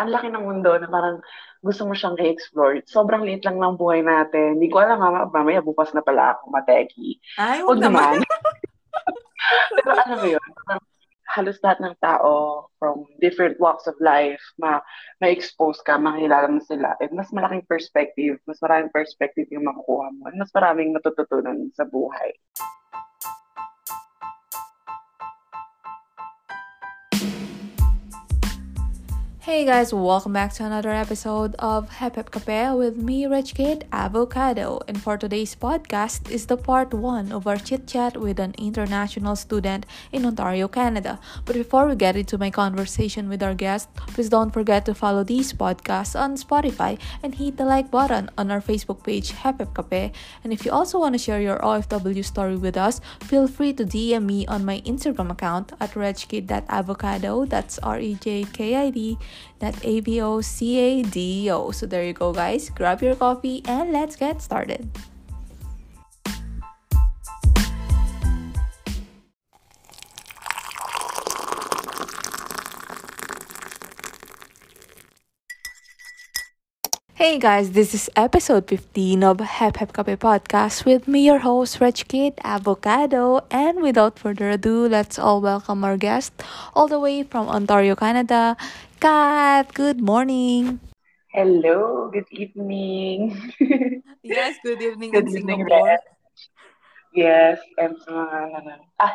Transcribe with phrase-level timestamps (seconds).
[0.00, 1.20] ang laki ng mundo na parang
[1.60, 2.80] gusto mo siyang i-explore.
[2.88, 4.56] Sobrang liit lang ng buhay natin.
[4.56, 7.20] Hindi ko alam nga, mamaya bukas na pala ako mateki.
[7.36, 8.24] Ay, huwag naman.
[9.76, 10.48] Pero ano mo yun?
[11.30, 14.82] Halos lahat ng tao from different walks of life, ma
[15.22, 16.98] ma-expose ka, makilala mo sila.
[16.98, 20.26] At mas malaking perspective, mas maraming perspective yung makukuha mo.
[20.26, 22.34] At mas maraming natututunan sa buhay.
[29.50, 33.84] Hey guys, welcome back to another episode of Hep Hep Cafe with me, Rich Kid
[33.92, 34.78] Avocado.
[34.86, 39.34] And for today's podcast is the part one of our chit chat with an international
[39.34, 41.18] student in Ontario, Canada.
[41.44, 45.24] But before we get into my conversation with our guest, please don't forget to follow
[45.24, 49.74] these podcasts on Spotify and hit the like button on our Facebook page, Hep Hep
[49.74, 50.12] Cafe.
[50.44, 53.84] And if you also want to share your OFW story with us, feel free to
[53.84, 57.46] DM me on my Instagram account at rejkid.avocado.
[57.46, 59.18] That's R E J K I D
[59.58, 61.70] that A-B-O-C-A-D-O.
[61.70, 62.70] So there you go, guys.
[62.70, 64.88] Grab your coffee and let's get started.
[77.20, 81.76] Hey guys, this is episode 15 of Hep Hep Cafe Podcast with me, your host,
[81.76, 83.44] Rich Kid Avocado.
[83.52, 86.32] And without further ado, let's all welcome our guest
[86.72, 88.56] all the way from Ontario, Canada,
[89.04, 89.68] Kat.
[89.74, 90.80] Good morning.
[91.28, 93.36] Hello, good evening.
[94.24, 95.92] yes, good evening good in evening, Singapore.
[95.92, 96.00] Red.
[97.12, 98.16] Yes, and sa
[98.48, 99.14] mga ah,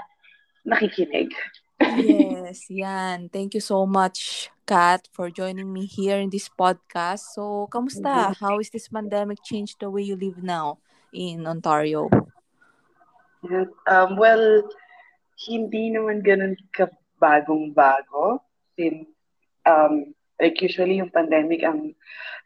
[0.62, 1.34] nakikinig.
[1.82, 3.34] yes, yan.
[3.34, 7.38] Thank you so much, Kat, for joining me here in this podcast.
[7.38, 8.34] So, kamusta?
[8.34, 10.82] How is this pandemic changed the way you live now
[11.14, 12.10] in Ontario?
[13.86, 14.66] Um, well,
[15.38, 18.42] hindi naman ganun kabagong-bago
[18.74, 19.06] since
[19.70, 21.94] um, like usually yung pandemic ang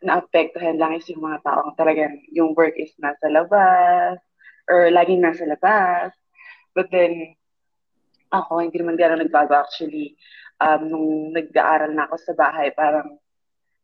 [0.03, 4.19] naapektuhan lang is yung mga taong talagang yung work is nasa labas
[4.67, 6.11] or laging nasa labas.
[6.75, 7.38] But then,
[8.29, 10.15] ako, hindi naman gano'n nagbago actually.
[10.59, 13.17] Um, nung nag-aaral na ako sa bahay, parang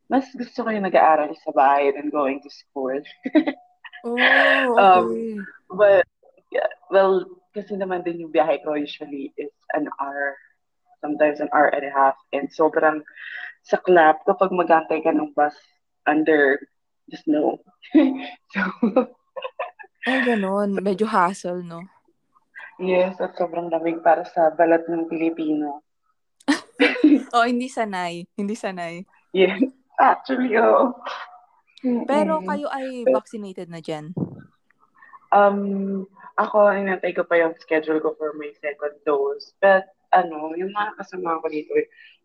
[0.06, 2.94] mas gusto ko yung nag-aaral sa bahay than going to school.
[4.06, 5.38] oh, um, okay.
[5.74, 6.06] but,
[6.54, 7.26] yeah, well,
[7.58, 10.38] kasi naman din yung biyahe ko usually is an hour,
[11.02, 12.14] sometimes an hour and a half.
[12.36, 13.02] And sobrang
[13.66, 15.58] saklap kapag magantay ka ng bus
[16.06, 16.62] under
[17.10, 17.58] the snow.
[18.54, 18.62] so,
[20.06, 20.78] Ay, ganun.
[20.78, 21.82] Medyo hassle, no?
[22.80, 25.82] Yes, at sobrang lamig para sa balat ng Pilipino.
[27.36, 28.28] oh, hindi sanay.
[28.38, 29.02] Hindi sanay.
[29.36, 29.60] Yes,
[30.00, 30.94] actually, oo.
[32.10, 34.14] Pero kayo ay vaccinated na dyan?
[35.30, 36.06] Um,
[36.40, 39.54] ako, inantay ko pa yung schedule ko for my second dose.
[39.62, 41.72] But, ano, yung mga kasama ko dito,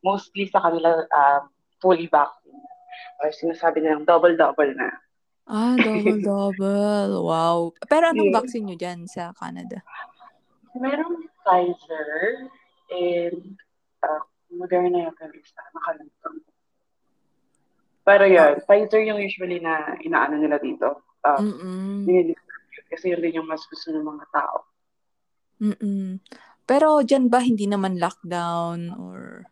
[0.01, 1.51] mostly sa kanila, um,
[1.83, 2.57] fully vaccine.
[3.21, 4.91] Or sinasabi nilang double-double na.
[5.51, 7.21] Ah, double-double.
[7.29, 7.75] wow.
[7.91, 8.39] Pero anong Yeah.
[8.41, 9.83] vaccine nyo dyan sa Canada?
[10.79, 12.47] Merong Pfizer
[12.91, 13.59] and
[14.05, 15.63] uh, Moderna yung isa.
[15.75, 16.51] Nakalimutan ko.
[18.07, 21.07] Pero yun, Pfizer yung usually na inaano nila dito.
[21.23, 22.07] Um,
[22.91, 24.67] kasi yun din yung mas gusto ng mga tao.
[25.61, 26.19] Mm-mm.
[26.65, 29.45] Pero dyan ba hindi naman lockdown or...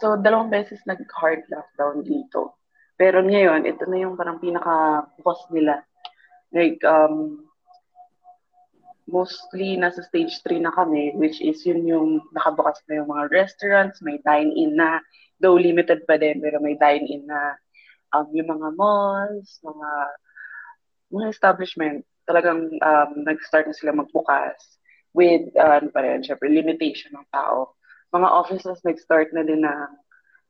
[0.00, 2.56] So, dalawang beses nag-hard lockdown dito.
[2.96, 5.84] Pero ngayon, ito na yung parang pinaka-bukas nila.
[6.52, 7.48] Like, um,
[9.10, 13.98] mostly nasa stage 3 na kami, which is yun yung nakabukas na yung mga restaurants,
[14.00, 15.02] may dine-in na,
[15.42, 17.58] though limited pa din, pero may dine-in na.
[18.10, 19.90] Um, yung mga malls, mga
[21.10, 24.78] mga establishment, talagang um, nag-start na sila magbukas
[25.10, 27.74] with, uh, ano pa rin, syempre, limitation ng tao.
[28.14, 29.90] Mga offices nag-start na din na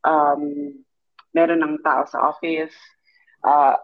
[0.05, 0.77] um,
[1.33, 2.77] meron ng tao sa office.
[3.41, 3.81] Uh,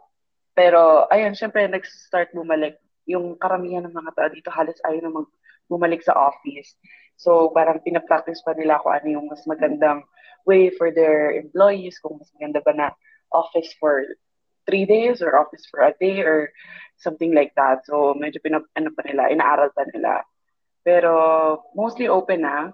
[0.53, 2.77] pero, ayun, syempre, nag-start bumalik.
[3.07, 5.29] Yung karamihan ng mga tao dito, halos ayaw na mag
[5.67, 6.79] bumalik sa office.
[7.19, 10.07] So, parang pinapractice pa nila kung ano yung mas magandang
[10.47, 12.89] way for their employees, kung mas maganda ba na
[13.35, 14.07] office for
[14.67, 16.51] three days or office for a day or
[17.03, 17.83] something like that.
[17.87, 20.23] So, medyo pinap, ano pa nila, inaaral pa nila.
[20.87, 21.13] Pero,
[21.75, 22.71] mostly open na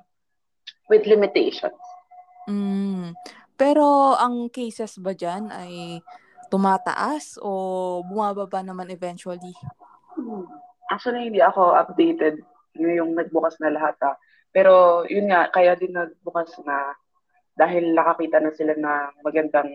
[0.93, 1.81] with limitations.
[2.45, 3.17] Mm.
[3.57, 6.03] Pero ang cases ba dyan ay
[6.53, 9.55] tumataas o bumababa naman eventually?
[10.33, 10.49] Hmm.
[10.89, 12.41] Actually, hindi ako updated
[12.81, 13.97] yung nagbukas na lahat.
[14.01, 14.17] Ah.
[14.49, 16.97] Pero, yun nga, kaya din nagbukas na
[17.53, 19.69] dahil nakakita na sila na magandang,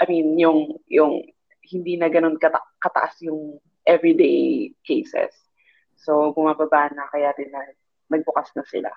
[0.00, 1.20] I mean, yung, yung
[1.68, 5.36] hindi na ganun kata- kataas yung everyday cases.
[6.00, 7.60] So, bumababa na, kaya din na
[8.08, 8.92] nagbukas na sila.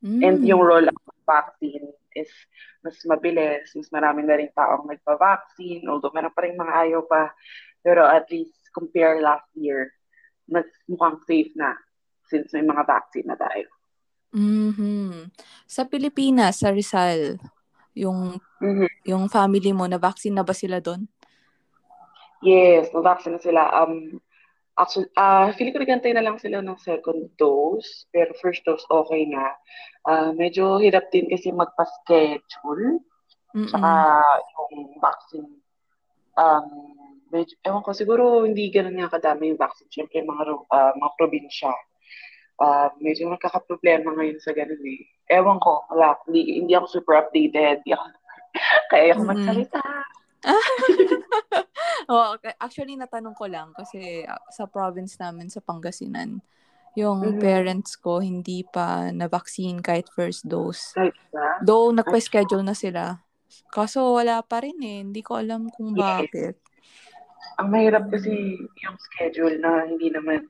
[0.00, 0.20] Mm.
[0.24, 2.30] And yung roll-out vaccine, is
[2.82, 7.30] mas mabilis, mas marami na rin taong nagpa-vaccine, although meron pa rin mga ayaw pa,
[7.84, 9.94] pero at least compare last year,
[10.50, 11.78] mas mukhang safe na
[12.26, 13.66] since may mga vaccine na tayo.
[14.30, 15.34] Mm-hmm.
[15.66, 17.38] Sa Pilipinas, sa Rizal,
[17.98, 18.90] yung mm-hmm.
[19.06, 21.10] yung family mo, na vaccine na ba sila doon?
[22.40, 23.62] Yes, na-vaccine na sila.
[23.68, 24.16] Um,
[24.78, 29.28] actually, uh, feeling ko nagantay na lang sila ng second dose, pero first dose okay
[29.28, 29.52] na.
[30.08, 33.04] Uh, medyo hirap din kasi magpa-schedule.
[33.52, 33.68] Mm-mm.
[33.68, 33.92] Saka
[34.72, 35.50] yung vaccine,
[36.40, 36.66] um,
[37.30, 39.90] medyo, ewan ko, siguro hindi ganun nga kadami yung vaccine.
[39.90, 41.72] Siyempre, mga, uh, mga probinsya
[42.60, 45.08] uh, medyo nagkakaproblema ngayon sa ganun eh.
[45.32, 47.82] Ewan ko, wala, hindi, hindi ako super updated.
[47.82, 48.04] Hindi ako,
[48.92, 49.80] kaya ako magsalita.
[52.12, 56.44] oh, actually, natanong ko lang kasi uh, sa province namin sa Pangasinan,
[56.98, 57.42] yung mm-hmm.
[57.42, 60.92] parents ko hindi pa na-vaccine kahit first dose.
[61.64, 63.22] Though, nagpa-schedule na sila.
[63.70, 64.98] Kaso wala pa rin eh.
[65.06, 66.58] Hindi ko alam kung bakit.
[67.60, 70.48] Ang mahirap kasi yung schedule na hindi naman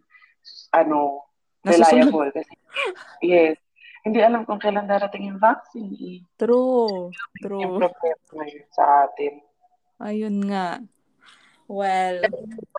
[0.74, 1.26] ano,
[1.66, 2.30] reliable.
[2.32, 2.54] Kasi,
[3.24, 3.56] yes.
[4.00, 5.92] Hindi alam kung kailan darating yung vaccine.
[6.00, 6.18] Eh.
[6.40, 7.12] True.
[7.44, 7.60] True.
[7.60, 9.32] Yung problema ngayon sa atin.
[10.00, 10.80] Ayun nga.
[11.68, 12.24] Well,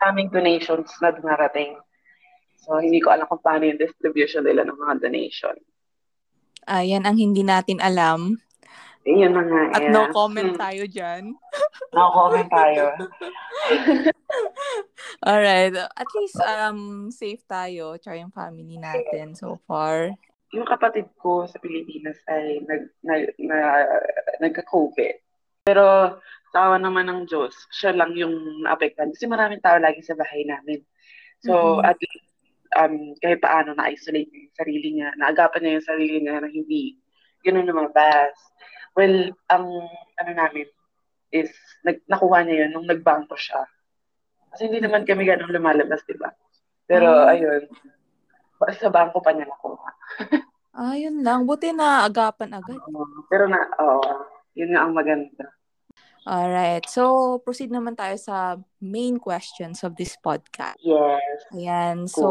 [0.02, 1.78] maraming donations na dumarating.
[2.66, 5.56] So, hindi ko alam kung paano yung distribution nila ng mga donation.
[6.70, 8.38] Ayan ang hindi natin alam.
[9.02, 9.62] Yun na nga.
[9.74, 9.94] At yeah.
[9.94, 10.62] no comment hmm.
[10.62, 11.34] tayo dyan.
[11.98, 12.84] no comment tayo.
[15.28, 15.74] Alright.
[15.74, 20.14] At least um safe tayo, tsaka yung family natin so far.
[20.54, 23.58] Yung kapatid ko sa Pilipinas ay nag, nag, na,
[24.44, 25.16] nagka-COVID.
[25.64, 26.18] Pero
[26.52, 28.36] tawa naman ng Diyos, siya lang yung
[28.68, 29.16] naapektan.
[29.16, 30.84] Kasi maraming tao lagi sa bahay namin.
[31.42, 31.88] So, mm-hmm.
[31.88, 32.28] at least,
[32.76, 37.00] um, kahit paano na-isolate yung sarili niya, naagapan niya yung sarili niya na hindi
[37.42, 38.36] ganun lumabas.
[38.96, 39.66] Well, ang
[40.20, 40.68] ano namin
[41.32, 41.52] is,
[41.88, 43.64] nag, nakuha niya yun nung nagbangko siya.
[44.52, 46.28] Kasi hindi naman kami ganun lumalabas, di ba?
[46.84, 47.32] Pero, oh.
[47.32, 47.72] ayun,
[48.76, 49.90] sa bangko pa niya nakuha.
[50.92, 51.48] ayun lang.
[51.48, 52.80] Buti na agapan agad.
[52.84, 54.04] Uh, pero na, oo.
[54.04, 55.56] Oh, yun nga ang maganda.
[56.22, 56.86] Alright.
[56.86, 60.78] So, proceed naman tayo sa main questions of this podcast.
[60.84, 61.50] Yes.
[61.50, 62.06] Ayan.
[62.12, 62.14] Cool.
[62.14, 62.28] So,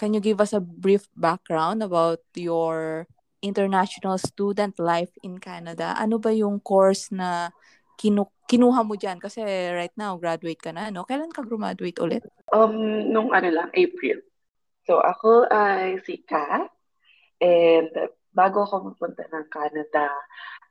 [0.00, 3.04] can you give us a brief background about your
[3.42, 7.50] international student life in Canada, ano ba yung course na
[7.98, 9.18] kinu- kinuha mo dyan?
[9.18, 9.42] Kasi
[9.74, 11.06] right now, graduate ka na, no?
[11.06, 12.22] Kailan ka graduate ulit?
[12.54, 14.22] Um, nung ano lang, April.
[14.86, 16.66] So, ako ay si Ka.
[17.38, 17.90] And
[18.32, 20.10] bago ako mapunta ng Canada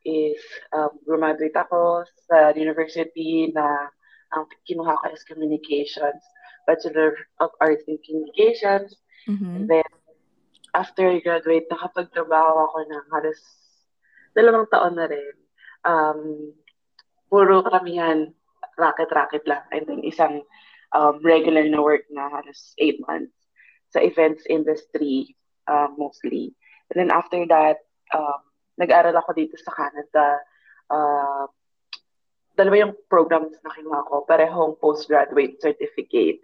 [0.07, 0.39] is
[0.71, 3.91] um, graduate ako sa university na
[4.35, 6.23] ang kinuha ko is Communications,
[6.67, 8.95] Bachelor of Arts in Communications.
[9.27, 9.53] Mm-hmm.
[9.55, 9.91] And then,
[10.77, 13.41] after I graduate, nakapagtrabaho ako ng halos
[14.37, 15.35] dalawang taon na rin.
[15.81, 16.53] Um,
[17.33, 18.29] puro karamihan,
[18.77, 19.65] racket-racket lang.
[19.73, 20.45] And then isang
[20.93, 23.33] um, regular na work na halos eight months
[23.89, 25.33] sa events industry
[25.65, 26.53] uh, mostly.
[26.93, 27.81] And then after that,
[28.13, 28.45] um,
[28.77, 30.45] nag-aral ako dito sa Canada.
[30.87, 31.49] Uh,
[32.53, 34.25] dalawa yung programs na kinuha ko.
[34.29, 36.41] Parehong postgraduate certificate.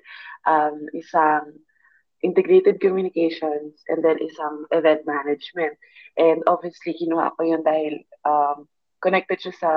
[0.49, 1.61] Um, isang
[2.23, 5.75] integrated communications, and then isang event management.
[6.15, 8.65] And obviously, kinuha ko yun dahil um,
[9.03, 9.71] connected siya sa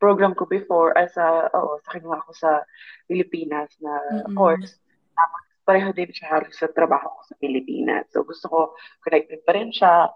[0.00, 2.64] program ko before, as a, oo, sa kinuha ko sa
[3.04, 4.34] Pilipinas na mm-hmm.
[4.34, 4.80] course.
[5.12, 8.08] Tapos, pareho din siya halos sa trabaho ko sa Pilipinas.
[8.08, 8.58] So, gusto ko,
[9.04, 10.08] connected pa rin siya.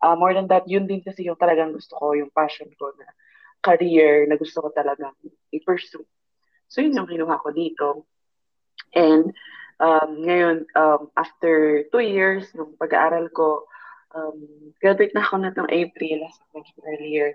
[0.00, 3.12] Uh, more than that, yun din kasi yung talagang gusto ko, yung passion ko na
[3.60, 5.12] career na gusto ko talagang
[5.52, 6.06] i-pursue.
[6.72, 8.08] So, yun yung kinuha ko dito.
[8.94, 9.34] And,
[9.82, 13.66] Um, ngayon, um, after two years ng pag-aaral ko,
[14.14, 17.28] um, graduate na ako na itong April, as I mentioned earlier.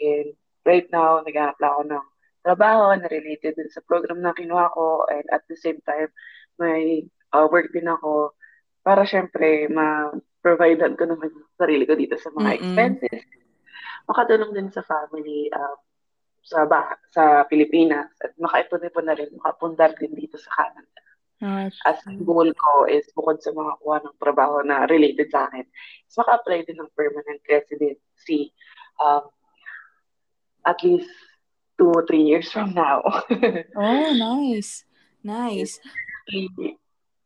[0.00, 0.28] And
[0.64, 2.06] right now, nag-aap ako ng
[2.44, 5.04] trabaho na related din sa program na kinuha ko.
[5.08, 6.12] And at the same time,
[6.60, 8.36] may uh, work din ako
[8.84, 12.56] para syempre ma-providean ko naman sarili ko dito sa mga Mm-mm.
[12.60, 13.24] expenses.
[14.04, 15.78] Makatulong din sa family um,
[16.44, 21.00] sa bah- sa Pilipinas at makaipon-ipon na rin, makapundar din dito sa Canada.
[21.84, 25.66] As goal ko is bukod sa mga kuha ng trabaho na related sa akin,
[26.06, 28.54] is maka-apply din ng permanent residency
[29.02, 29.26] um,
[30.64, 31.10] at least
[31.76, 33.02] two or three years from now.
[33.76, 34.86] oh, nice.
[35.24, 35.80] Nice.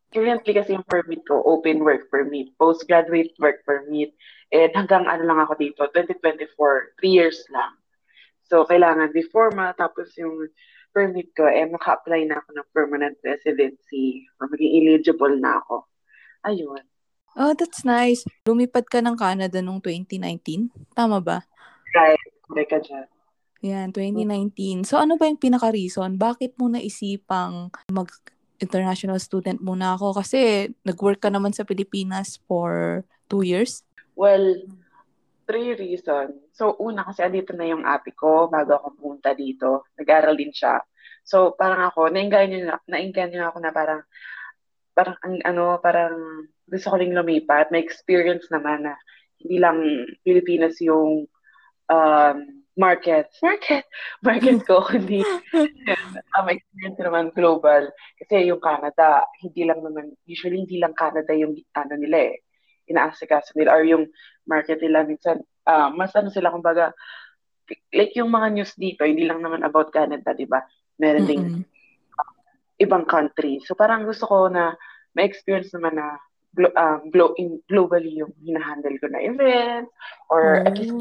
[0.09, 4.17] Currently kasi yung permit ko, open work permit, postgraduate work permit,
[4.49, 7.77] and hanggang ano lang ako dito, 2024, three years lang.
[8.49, 10.49] So, kailangan before matapos yung
[10.99, 15.87] permit ko, eh, maka-apply na ako ng permanent residency or maging eligible na ako.
[16.43, 16.83] Ayun.
[17.38, 18.26] Oh, that's nice.
[18.43, 20.75] Lumipad ka ng Canada noong 2019?
[20.99, 21.47] Tama ba?
[21.95, 22.19] Right.
[22.50, 23.07] Correct ka dyan.
[23.62, 24.83] Yan, 2019.
[24.83, 26.19] So, ano ba yung pinaka-reason?
[26.19, 30.19] Bakit mo naisipang mag-international student muna ako?
[30.19, 33.87] Kasi nag-work ka naman sa Pilipinas for two years?
[34.19, 34.59] Well,
[35.49, 36.37] three reasons.
[36.52, 39.88] So, una kasi andito na yung ate ko bago ako pumunta dito.
[39.97, 40.85] Nag-aral din siya.
[41.25, 44.05] So, parang ako, nainganyo na, nainganyo ako na parang,
[44.93, 47.73] parang, ang, ano, parang gusto ko rin lumipat.
[47.73, 48.95] May experience naman na
[49.40, 49.81] hindi lang
[50.21, 51.25] Pilipinas yung
[51.88, 52.37] um,
[52.76, 53.33] market.
[53.45, 53.85] Market!
[54.23, 55.25] Market ko, hindi.
[56.37, 57.88] um, experience naman global.
[58.21, 62.38] Kasi yung Canada, hindi lang naman, usually hindi lang Canada yung ano nila eh.
[62.88, 64.04] Inaasikaso nila or yung
[64.49, 66.97] market nila minsan, uh, mas ano sila kumbaga,
[67.92, 70.64] like yung mga news dito, hindi lang naman about Canada, di ba?
[70.97, 71.45] Meron ding
[72.80, 73.61] ibang country.
[73.62, 74.73] So parang gusto ko na
[75.12, 76.16] may experience naman na
[76.54, 79.92] glo- um, glo- in, globally yung hinahandle ko na events
[80.30, 80.66] or Oh.
[80.66, 80.95] at least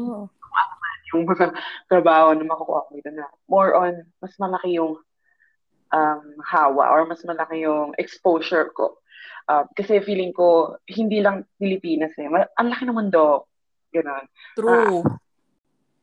[1.14, 1.56] yung mga
[1.88, 5.00] trabaho na makukuha ko dito na more on mas malaki yung
[5.94, 9.00] um, hawa or mas malaki yung exposure ko.
[9.48, 12.28] Um, kasi feeling ko, hindi lang Pilipinas eh.
[12.28, 13.48] Ang laki ng mundo.
[13.88, 14.24] Ganun.
[14.52, 15.00] True.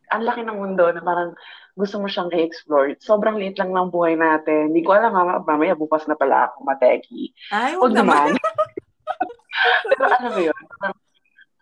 [0.10, 1.38] Ang laki ng mundo na parang
[1.77, 2.98] gusto mo siyang i-explore.
[3.03, 4.74] Sobrang liit lang ng buhay natin.
[4.74, 7.36] Hindi ko alam, mama, mamaya bukas na pala ako mateki.
[7.53, 8.34] Ay, Huwag naman.
[9.89, 10.98] Pero alam mo yun, parang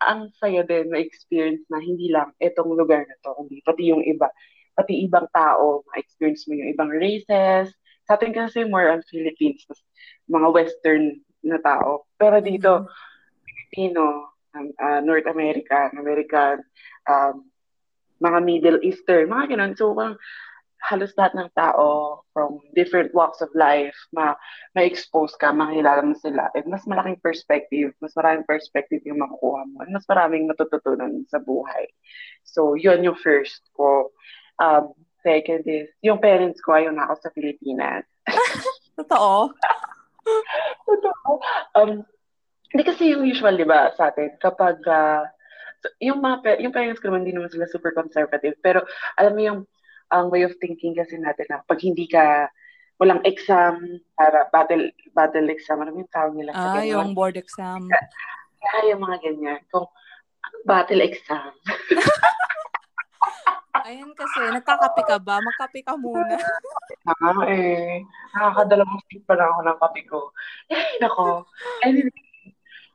[0.04, 4.04] ang saya din na experience na hindi lang itong lugar na to, kundi pati yung
[4.04, 4.28] iba,
[4.76, 7.72] pati ibang tao, ma-experience mo yung ibang races.
[8.04, 9.64] Sa atin kasi more on Philippines,
[10.28, 12.08] mga Western na tao.
[12.16, 12.88] Pero dito,
[13.44, 16.64] Filipino, um, uh, North American, American,
[17.08, 17.46] um,
[18.24, 19.74] mga Middle Eastern, mga ganun.
[19.76, 20.18] So, parang
[20.84, 24.36] halos lahat ng tao from different walks of life, ma
[24.76, 26.52] ma-expose ka, makilala mo sila.
[26.52, 29.88] And mas malaking perspective, mas maraming perspective yung makukuha mo.
[29.88, 31.88] And mas maraming matututunan sa buhay.
[32.44, 34.12] So, yun yung first ko.
[34.60, 34.92] Um,
[35.24, 38.04] second is, yung parents ko, ayaw na ako sa Pilipinas.
[39.00, 39.56] Totoo.
[40.88, 41.32] Totoo.
[41.76, 41.92] Um,
[42.74, 44.82] hindi kasi yung usual, di ba, sa atin, kapag,
[45.84, 48.82] so, yung mga, yung parents ko naman, hindi naman sila super conservative, pero
[49.20, 49.60] alam mo yung,
[50.14, 52.50] ang way of thinking kasi natin na pag hindi ka,
[53.02, 53.82] walang exam,
[54.14, 56.90] para battle, battle exam, ano yung tawag nila sa Ah, ganun?
[56.90, 57.90] yung board exam.
[58.64, 59.60] Kaya yung mga ganyan.
[59.74, 59.90] Kung,
[60.44, 61.52] ano battle exam?
[63.84, 65.44] Ayan kasi, nagkakape ka ba?
[65.44, 66.40] Magkape ka muna.
[67.04, 68.00] Ah, eh.
[68.34, 70.20] Nakakadalawang stick pa lang ako ng kape ko.
[70.68, 71.46] Eh, nako.
[71.82, 72.12] Anyway.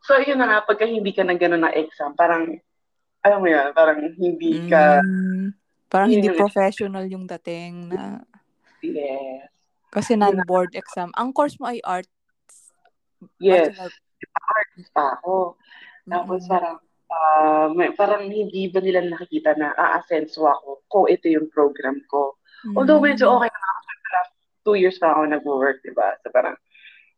[0.02, 2.57] So, yun na nga, pagka hindi ka na gano'n na exam, parang,
[3.21, 5.52] alam mo yan, parang hindi ka, Mm,
[5.87, 8.25] parang Yun hindi yung- professional yung dating na
[8.80, 9.49] yes.
[9.88, 11.12] kasi non-board exam.
[11.12, 12.09] Ang course mo ay arts.
[13.37, 13.76] Yes.
[13.76, 15.61] Artist pa ako.
[16.04, 16.52] Tapos Mm-mm.
[16.52, 16.76] parang,
[17.09, 22.37] ah, may, parang hindi ba nila nakikita na aasenso ako kung ito yung program ko.
[22.73, 23.35] Although medyo Mm.
[23.37, 23.61] okay na
[24.69, 26.13] two years pa ako nag-work, di ba?
[26.21, 26.61] So parang,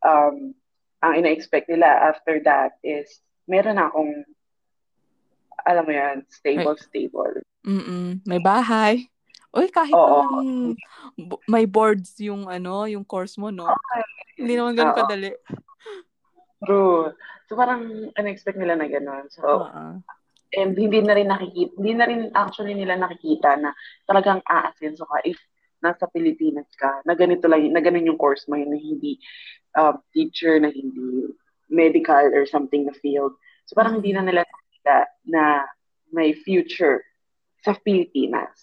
[0.07, 0.55] um,
[1.03, 3.11] ang ina-expect nila after that is,
[3.51, 4.23] meron akong,
[5.67, 7.43] alam mo yan, stable, stable.
[7.67, 8.23] Mm-mm.
[8.23, 9.11] May bahay.
[9.51, 10.23] Uy, kahit Oo.
[11.19, 13.67] b- may boards yung ano, yung course mo, no?
[14.39, 15.01] Hindi naman ganun Oo.
[15.03, 15.35] kadali.
[16.63, 17.11] True.
[17.51, 19.27] So parang in-expect nila na gano'n.
[19.35, 19.99] So, Oo.
[20.55, 23.75] and hindi na rin nakikita, hindi na rin actually nila nakikita na
[24.07, 25.39] talagang aasenso ka if
[25.81, 29.21] nasa Pilipinas ka, na ganito lang, na ganun yung course mo, na hindi
[29.77, 31.33] um, teacher, na hindi
[31.71, 33.33] medical or something na field.
[33.65, 34.97] So parang hindi na nila nakikita
[35.31, 35.65] na
[36.11, 37.05] may future
[37.63, 38.59] sa Pilipinas.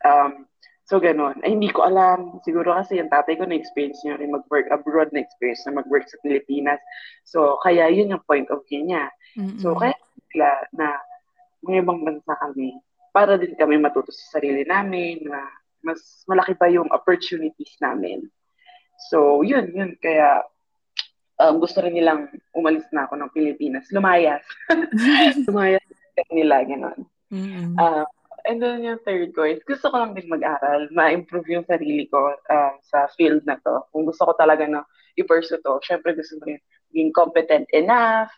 [0.00, 0.48] Um,
[0.88, 1.38] so ganun.
[1.44, 2.40] Ay, hindi ko alam.
[2.42, 6.80] Siguro kasi yung tatay ko na-experience niya rin mag-work abroad, na-experience na mag-work sa Pilipinas.
[7.28, 9.12] So, kaya yun yung point of view niya.
[9.60, 9.78] So, Mm-mm.
[9.78, 9.96] kaya
[10.32, 10.96] sila na
[11.60, 12.80] may ibang bansa kami
[13.10, 15.44] para din kami matuto sa sarili namin na
[15.80, 18.28] mas malaki pa yung opportunities namin.
[19.08, 19.96] So, yun, yun.
[19.96, 20.44] Kaya,
[21.40, 23.88] um, gusto rin nilang umalis na ako ng Pilipinas.
[23.88, 24.44] Lumayas.
[25.48, 25.84] Lumayas
[26.28, 27.00] nila, gano'n.
[27.32, 27.78] Mm-mm.
[27.80, 28.04] Uh,
[28.44, 32.36] and then yung third ko is, gusto ko lang din mag-aral, ma-improve yung sarili ko
[32.36, 33.80] um, sa field na to.
[33.94, 34.84] Kung gusto ko talaga na
[35.16, 36.60] i-pursue to, syempre gusto ko rin
[36.92, 38.28] maging competent enough,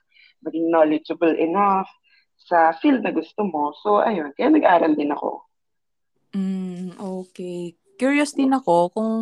[0.47, 1.89] maging knowledgeable enough
[2.39, 3.75] sa field na gusto mo.
[3.83, 5.43] So, ayun, kaya nag-aral din ako.
[6.33, 7.77] Mm, okay.
[8.01, 9.13] Curious din ako kung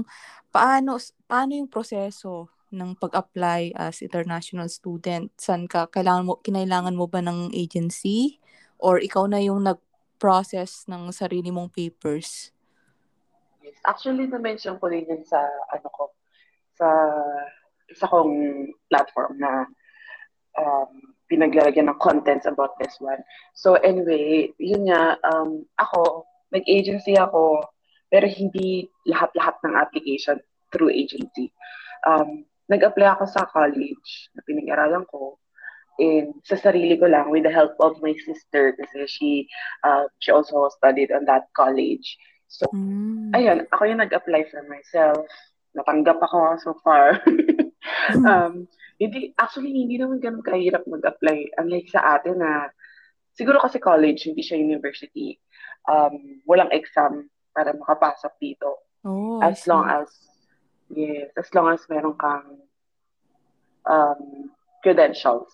[0.55, 5.31] paano paano yung proseso ng pag-apply as international student.
[5.35, 8.39] San ka kailangan mo kinailangan mo ba ng agency
[8.79, 12.55] or ikaw na yung nag-process ng sarili mong papers?
[13.61, 13.77] Yes.
[13.85, 16.15] Actually, na-mention ko din yun sa, ano ko,
[16.79, 16.89] sa
[17.91, 18.33] isa kong
[18.89, 19.67] platform na
[20.57, 20.91] um,
[21.29, 23.21] pinaglalagyan ng contents about this one.
[23.53, 27.65] So anyway, yun nga, um, ako, nag-agency ako,
[28.11, 30.39] pero hindi lahat-lahat ng application
[30.71, 31.51] through agency.
[32.07, 35.39] Um, nag-apply ako sa college na pinag-aralan ko
[36.01, 39.31] in sa sarili ko lang with the help of my sister kasi she
[39.85, 42.17] uh, she also studied on that college.
[42.51, 43.31] So, mm.
[43.37, 45.23] ayun, ako yung nag-apply for myself.
[45.77, 47.23] Natanggap ako so far.
[48.27, 48.67] um,
[48.99, 51.55] hindi, actually, hindi naman ganun kahirap mag-apply.
[51.63, 52.75] Unlike sa atin na,
[53.39, 55.39] siguro kasi college, hindi siya university.
[55.89, 58.85] Um, walang exam para makapasok dito.
[59.01, 60.13] Oh, as long as,
[60.93, 62.61] yes, as long as meron kang
[63.89, 64.53] um,
[64.85, 65.49] credentials.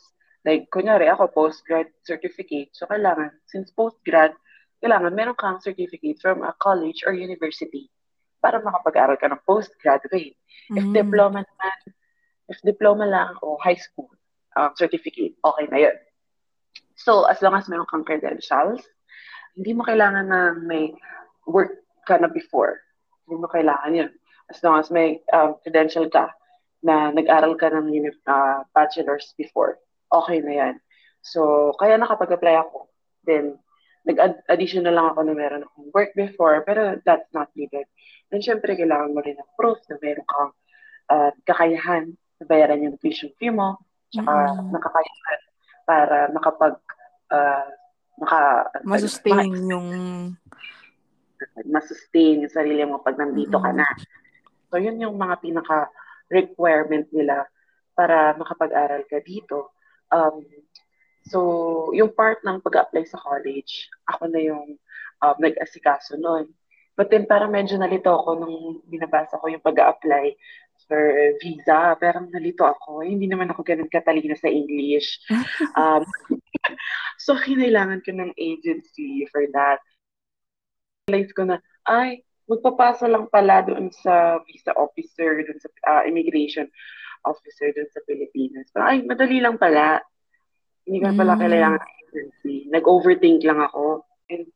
[0.47, 2.71] Like, kunyari ako, postgrad certificate.
[2.75, 4.35] So, kailangan, since postgrad,
[4.83, 7.91] kailangan meron kang certificate from a college or university
[8.39, 10.39] para makapag-aral ka ng postgraduate.
[10.71, 10.77] Mm.
[10.79, 11.79] If diploma naman,
[12.47, 14.11] if diploma lang o high school
[14.55, 15.99] um, certificate, okay na yun.
[16.95, 18.87] So, as long as meron kang credentials,
[19.57, 20.93] hindi mo kailangan na may
[21.49, 22.85] work ka na before.
[23.25, 24.13] Hindi mo kailangan yun.
[24.53, 26.31] As long as may um, credential ka
[26.85, 27.91] na nag-aral ka ng
[28.29, 29.81] uh, bachelor's before,
[30.13, 30.75] okay na yan.
[31.25, 32.87] So, kaya nakapag-apply ako.
[33.27, 33.59] Then,
[34.07, 37.91] nag-additional lang ako na meron akong work before, pero that's not needed.
[38.31, 40.53] And syempre, kailangan mo rin ng proof na meron kang
[41.11, 43.81] uh, kakayahan nabayaran yung tuition fee mo,
[44.13, 44.71] tsaka mm-hmm.
[44.71, 45.41] nakakayahan
[45.87, 46.75] para makapag
[47.33, 47.67] uh,
[48.17, 49.89] maka masustain maka, yung
[51.69, 53.77] masustain yung sarili mo pag nandito mm-hmm.
[53.77, 53.89] ka na.
[54.73, 55.93] So yun yung mga pinaka
[56.31, 57.47] requirement nila
[57.97, 59.73] para makapag-aral ka dito.
[60.13, 60.45] Um,
[61.25, 61.39] so,
[61.97, 64.77] yung part ng pag-apply sa college, ako na yung
[65.25, 66.53] um, nag-asikaso noon.
[66.97, 68.59] But then, parang medyo nalito ako nung
[68.89, 70.37] binabasa ko yung pag-apply
[70.89, 71.01] for
[71.41, 71.97] visa.
[72.01, 73.05] Pero nalito ako.
[73.05, 75.25] Eh, hindi naman ako ganun katalino sa English.
[75.77, 76.05] Um,
[77.25, 79.81] so, kinailangan ko ng agency for that.
[81.07, 86.67] Realize ko na, ay, magpapasa lang pala doon sa visa officer, doon sa uh, immigration
[87.27, 88.71] officer doon sa Pilipinas.
[88.71, 90.03] Pero, ay, madali lang pala.
[90.87, 91.41] Hindi ko pala mm.
[91.43, 92.57] kailangan ng agency.
[92.71, 94.07] Nag-overthink lang ako.
[94.31, 94.47] And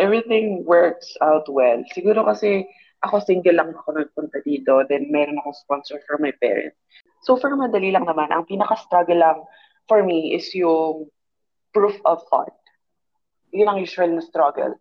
[0.00, 1.84] everything works out well.
[1.92, 2.64] Siguro kasi
[3.00, 6.76] ako single lang ako nagpunta dito, then meron akong sponsor for my parents.
[7.24, 9.38] So for madali lang naman, ang pinaka-struggle lang
[9.88, 11.08] for me is yung
[11.70, 12.54] proof of fund.
[13.50, 14.78] Yun ang usual na struggle.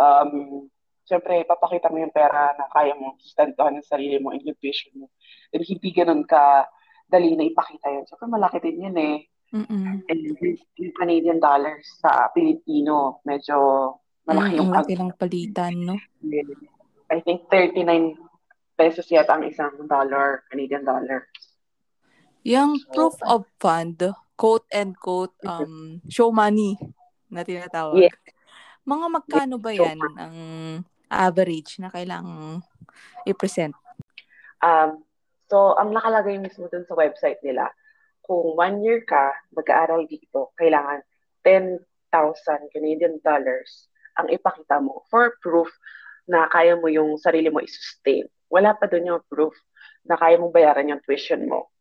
[0.00, 0.68] Um,
[1.08, 4.60] Siyempre, papakita mo yung pera na kaya mo sustentuhan ng sarili mo and yung
[5.00, 5.08] mo.
[5.48, 6.68] Then hindi ganun ka
[7.08, 8.04] dali na ipakita yun.
[8.04, 9.16] Siyempre, malaki din yun eh.
[9.48, 10.04] Mm-mm.
[10.04, 10.20] And
[10.76, 13.56] yung Canadian dollars sa Pilipino, medyo
[14.28, 14.68] malaki mm, yung...
[14.68, 15.96] Malaki lang palitan, no?
[17.08, 18.20] I think 39
[18.76, 21.24] pesos yata ang isang dollar, Canadian dollar.
[22.44, 23.96] Yung so, proof of fund,
[24.38, 26.78] quote and quote, um, show money
[27.26, 28.06] na tinatawag.
[28.06, 28.14] Yeah.
[28.86, 30.36] Mga magkano ba yan ang
[31.10, 32.62] average na kailangang
[33.26, 33.74] i-present?
[34.62, 35.02] Um,
[35.50, 37.68] so, ang nakalagay mismo dun sa website nila,
[38.22, 41.02] kung one year ka mag-aaral dito, kailangan
[41.42, 41.82] 10,000
[42.72, 45.68] Canadian dollars ang ipakita mo for proof
[46.28, 48.28] na kaya mo yung sarili mo i-sustain.
[48.52, 49.56] Wala pa doon yung proof
[50.04, 51.72] na kaya mong bayaran yung tuition mo.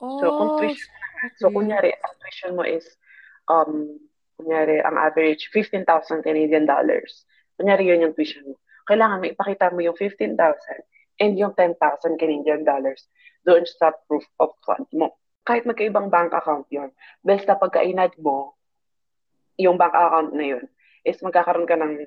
[0.00, 1.01] Oh, so, kung tuition, okay.
[1.38, 2.86] So kunyari, ang tuition mo is,
[3.46, 3.98] um,
[4.38, 5.86] kunyari, ang average, 15,000
[6.26, 7.26] Canadian dollars.
[7.54, 8.56] Kunyari, yun yung tuition mo.
[8.88, 10.34] Kailangan may ipakita mo yung 15,000
[11.22, 11.78] and yung 10,000
[12.18, 13.06] Canadian dollars
[13.46, 15.14] doon sa proof of fund mo.
[15.42, 16.90] Kahit magkaibang bank account yun,
[17.22, 18.54] basta pagkainad mo,
[19.58, 20.64] yung bank account na yun,
[21.02, 22.06] is magkakaroon ka ng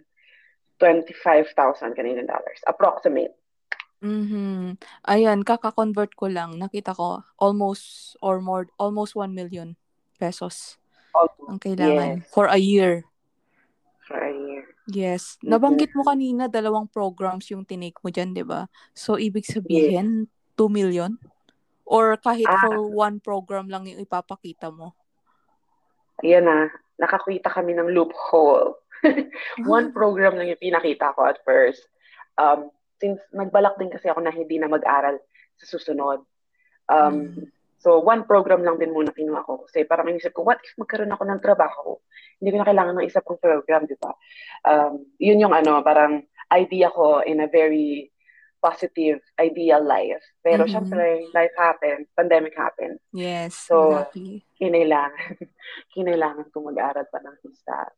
[0.80, 2.60] 25,000 Canadian dollars.
[2.68, 3.36] Approximate.
[4.04, 4.76] Mhm.
[5.08, 6.60] Ayan, kaka-convert ko lang.
[6.60, 9.76] Nakita ko almost or more almost 1 million
[10.20, 10.80] pesos
[11.16, 11.44] Okay.
[11.48, 12.28] ang kailangan yes.
[12.32, 13.08] for a year.
[14.04, 14.64] For a year.
[14.92, 15.40] Yes.
[15.42, 18.68] Nabanggit mo kanina dalawang programs yung tinake mo diyan, 'di ba?
[18.92, 20.60] So ibig sabihin yes.
[20.60, 21.16] 2 million
[21.88, 22.60] or kahit ah.
[22.60, 24.92] for one program lang yung ipapakita mo.
[26.20, 26.68] Ayan na,
[27.00, 28.80] nakakita kami ng loophole.
[29.68, 31.86] One program lang yung pinakita ko at first.
[32.40, 35.20] Um, since nagbalak din kasi ako na hindi na mag-aral
[35.60, 36.24] sa susunod.
[36.88, 37.46] Um, mm.
[37.86, 39.70] So, one program lang din muna kinuha ko.
[39.70, 42.02] Kasi parang inisip ko, what if magkaroon ako ng trabaho?
[42.42, 44.10] Hindi ko na kailangan ng isa pang program, di ba?
[44.66, 48.10] Um, yun yung ano, parang idea ko in a very
[48.58, 50.26] positive, ideal life.
[50.42, 50.74] Pero mm-hmm.
[50.74, 52.98] syempre, life happens, pandemic happens.
[53.14, 54.42] Yes, so, exactly.
[54.58, 55.38] kinailangan,
[55.94, 57.94] kinailangan ko mag-aral pa ng isa.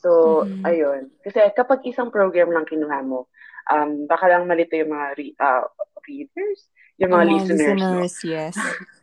[0.00, 0.64] So, mm-hmm.
[0.64, 1.02] ayun.
[1.20, 3.28] Kasi kapag isang program lang kinuha mo,
[3.68, 5.68] um, baka lang malito yung mga re- uh,
[6.08, 7.60] readers, yung mga, mga listeners.
[7.60, 8.30] listeners no?
[8.30, 8.56] yes.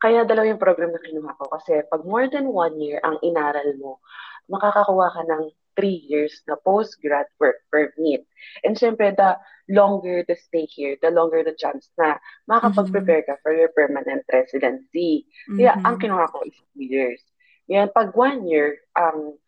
[0.00, 1.44] kaya dalawa yung program na kinuha ko.
[1.52, 4.00] Kasi pag more than one year ang inaral mo,
[4.48, 8.24] makakakuha ka ng three years na postgrad work permit.
[8.64, 9.36] And syempre, the
[9.70, 12.18] longer the stay here, the longer the chance na
[12.50, 15.28] makakapag-prepare ka for your permanent residency.
[15.46, 15.84] Kaya Mhm.
[15.86, 17.22] ang kinuha ko is two years.
[17.70, 19.38] Yan, pag one year, ang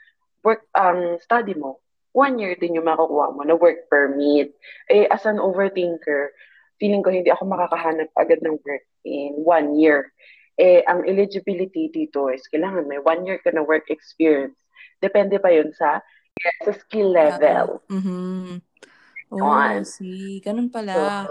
[0.43, 1.79] work, ang study mo,
[2.13, 4.53] one year din yung makukuha mo na work permit.
[4.91, 6.35] Eh, as an overthinker,
[6.77, 10.13] feeling ko hindi ako makakahanap agad ng work in one year.
[10.61, 14.59] Eh, ang eligibility dito is kailangan may one year ka na work experience.
[15.01, 16.05] Depende pa yun sa,
[16.63, 17.81] sa skill level.
[17.89, 18.61] Mhm.
[19.33, 19.81] Oh, Yun.
[19.81, 20.45] I see.
[20.45, 21.25] Ganun pala.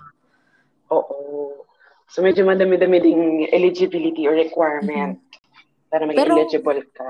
[0.90, 1.62] Oo.
[2.10, 5.22] So, medyo madami-dami ding eligibility or requirement
[5.88, 7.08] para maging Pero- eligible ka.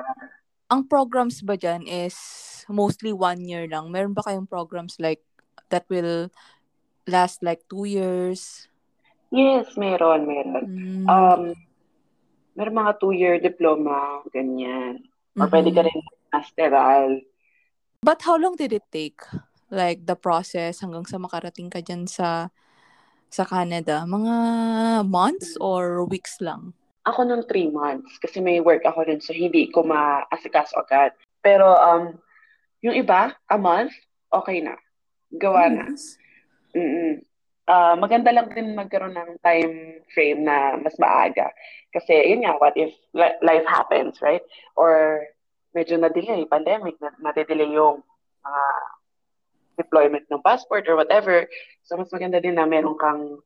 [0.71, 2.15] Ang programs ba dyan is
[2.71, 3.91] mostly one year lang?
[3.91, 5.19] Meron ba kayong programs like
[5.67, 6.31] that will
[7.03, 8.71] last like two years?
[9.36, 10.63] Yes, meron, meron.
[10.71, 11.07] Mm.
[11.12, 11.41] Um,
[12.55, 15.03] meron mga two-year diploma, ganyan.
[15.36, 15.88] Or pwede ka Mhm.
[15.91, 15.99] rin
[16.31, 17.10] masteral.
[17.99, 19.19] But how long did it take?
[19.71, 22.51] Like the process hanggang sa makarating ka dyan sa
[23.27, 24.03] sa Canada?
[24.03, 24.36] Mga
[25.07, 26.75] months or weeks lang?
[27.08, 31.18] Ako nung three months kasi may work ako rin so hindi ko ma-asikaso agad.
[31.42, 32.14] Pero um,
[32.86, 33.94] yung iba, a month,
[34.30, 34.78] okay na.
[35.34, 35.90] Gawa na.
[35.90, 36.18] Nice.
[36.78, 37.32] mm
[37.72, 41.48] Ah, maganda lang din magkaroon ng time frame na mas maaga.
[41.96, 44.44] Kasi yun nga, what if li- life happens, right?
[44.76, 45.24] Or
[45.72, 48.04] medyo na-delay, pandemic, na na-delay yung
[48.44, 48.64] mga
[49.80, 51.48] deployment ng passport or whatever.
[51.88, 53.40] So, mas maganda din na meron kang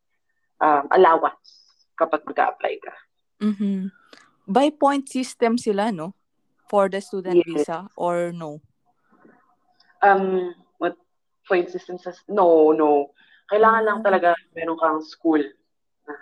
[0.58, 1.62] um, allowance
[1.94, 2.94] kapag mag-apply ka.
[3.42, 3.92] Mhm.
[4.46, 6.14] By point system sila, no?
[6.70, 7.66] For the student Yes.
[7.66, 8.62] visa or no?
[10.02, 10.98] Um, what
[11.48, 12.22] point system says?
[12.30, 13.14] No, no.
[13.50, 14.04] Kailangan lang Ah.
[14.06, 15.42] talaga meron kang school
[16.06, 16.18] Ah,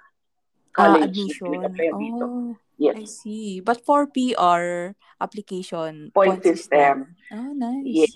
[0.73, 1.47] college admission.
[1.53, 2.25] pinag-apply dito.
[2.25, 2.97] Oh, Yes.
[2.97, 3.49] I see.
[3.61, 7.13] But for PR application, Point system.
[7.29, 7.85] Oh, nice.
[7.85, 8.11] Yes.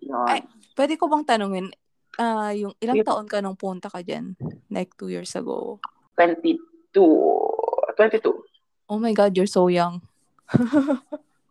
[0.00, 0.28] Yun.
[0.30, 0.46] Ay,
[0.78, 1.74] Pwede ko bang tanungin,
[2.22, 4.38] ah yung ilang taon ka nung punta ka dyan?
[4.70, 5.82] Like two years ago.
[6.14, 6.62] 22.
[7.98, 8.30] 22.
[8.88, 10.00] Oh my God, you're so young.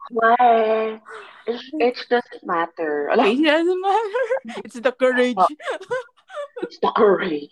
[0.10, 0.98] Why?
[1.44, 3.12] Age, age doesn't matter.
[3.12, 4.26] Ala, It doesn't matter.
[4.64, 5.36] It's the courage.
[6.64, 7.52] it's the courage.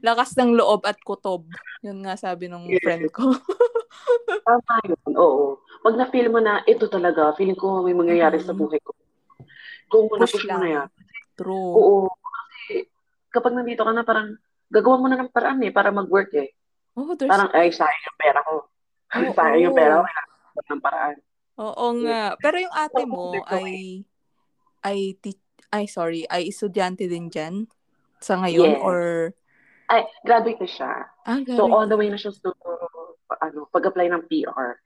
[0.00, 1.44] Lakas ng loob at kutob.
[1.84, 2.80] Yun nga sabi ng Yes.
[2.82, 3.36] friend ko.
[4.48, 5.12] Tama yun.
[5.14, 5.60] Oo.
[5.84, 8.58] Pag na-feel mo na ito talaga, feeling ko may mangyayari sa Mhm.
[8.58, 8.90] buhay ko.
[9.86, 10.88] Go mo na, Push push mo na yan.
[11.36, 11.72] True.
[11.76, 11.96] Oo.
[12.10, 12.88] Kasi
[13.30, 14.34] kapag nandito ka na, parang
[14.66, 16.55] gagawa mo na ng paraan eh, para mag-work eh.
[16.96, 17.28] Oh, there's...
[17.28, 18.54] Parang, ay, sayang yung pera ko.
[19.06, 19.32] Oo.
[19.32, 21.16] sayang yung pera ko, kailangan ng paraan.
[21.56, 22.22] Oo nga.
[22.36, 24.04] Pero yung ate mo ay
[24.82, 27.64] ay ti- ay sorry, ay estudyante din diyan
[28.18, 28.82] sa ngayon Yes.
[28.82, 28.98] or
[29.86, 30.92] Ay, graduate na siya.
[31.24, 31.76] ah, So, grabe.
[31.76, 32.50] on the way na siya to,
[33.38, 34.82] ano, pag-apply ng PR.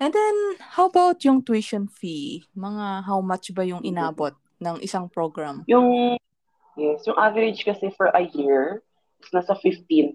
[0.00, 0.36] And then
[0.76, 2.48] how about yung tuition fee?
[2.54, 5.64] Mga how much ba yung inabot ng isang program?
[5.68, 6.16] Yung,
[6.74, 8.80] yes, yung average kasi for a year
[9.32, 10.14] nasa 15,000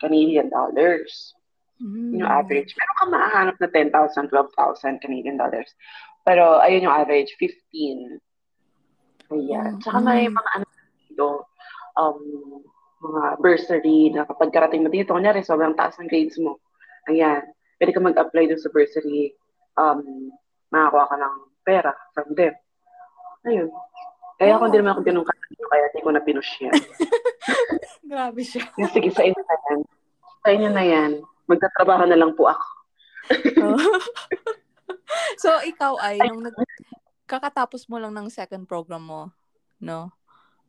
[0.00, 1.34] Canadian dollars.
[1.78, 2.22] Mm.
[2.22, 2.74] Yung average.
[2.74, 5.70] Meron ka maahanap na 10,000, 12,000 Canadian dollars.
[6.26, 8.18] Pero, ayun yung average, 15.
[9.32, 9.78] Ayan.
[9.78, 10.34] Mm, Tsaka may mm.
[10.34, 11.28] mga ano dito,
[11.96, 12.18] um,
[12.98, 16.58] mga bursary na kapag karating mo dito, kunyari, sobrang taas ng grades mo.
[17.06, 17.46] Ayan.
[17.78, 19.32] Pwede ka mag-apply dun sa bursary.
[19.78, 20.34] Um,
[20.74, 22.54] makakuha ka ng pera from them.
[23.46, 23.70] Ayun.
[24.38, 24.66] Kaya ako Oh.
[24.66, 26.74] hindi naman ako ganun kanino, kaya hindi ko na pinush yan.
[28.10, 28.62] Grabe siya.
[28.88, 29.78] Sige, sa inyo na yan.
[30.38, 31.10] Sa inyo na yan.
[31.44, 32.66] Magtatrabaho na lang po ako.
[35.42, 36.54] so ikaw ay nung nag
[37.28, 39.22] kakatapos mo lang ng second program mo,
[39.78, 40.08] no?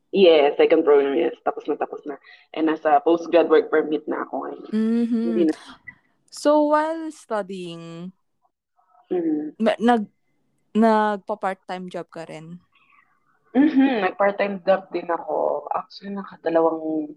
[0.09, 1.37] Yes, second program, yes.
[1.39, 2.17] Tapos na, tapos na.
[2.51, 4.63] And nasa postgrad work permit na ako ngayon.
[4.73, 5.21] Mhm.
[5.29, 5.55] Hindi na.
[6.27, 8.11] So while studying,
[9.07, 9.55] Mhm.
[9.55, 10.03] ma- nag
[10.69, 12.59] nagpa-part-time job ka rin?
[13.55, 15.65] Mhm, Nag-part-time job din ako.
[15.73, 17.13] Actually, nakadalawang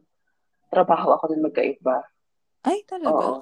[0.73, 2.01] trabaho ako din magkaiba.
[2.65, 3.13] Ay, talaga?
[3.13, 3.35] Oo.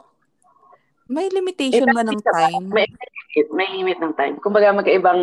[1.10, 2.70] May limitation ba ng time?
[2.70, 4.38] May limit, may limit ng time.
[4.38, 5.22] Kumbaga, magkaibang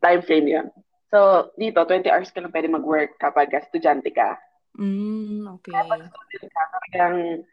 [0.00, 0.66] time frame yan.
[1.12, 4.40] So, dito, 20 hours ka lang pwede mag-work kapag estudyante ka.
[4.78, 5.74] Mm, okay.
[5.74, 7.44] Talagang